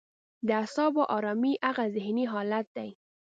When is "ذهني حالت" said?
1.95-2.65